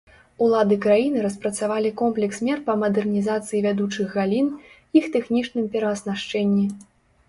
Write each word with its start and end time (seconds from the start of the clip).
Улады 0.43 0.77
краіны 0.85 1.19
распрацавалі 1.25 1.91
комплекс 2.01 2.41
мер 2.49 2.65
па 2.71 2.77
мадэрнізацыі 2.87 3.63
вядучых 3.69 4.07
галін, 4.19 4.47
іх 5.01 5.15
тэхнічным 5.17 5.73
перааснашчэнні. 5.75 6.71